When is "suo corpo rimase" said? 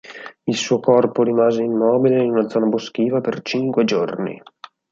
0.55-1.61